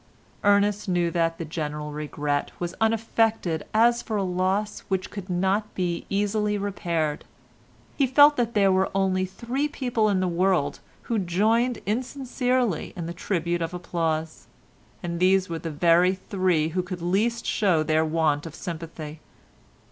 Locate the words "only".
8.95-9.27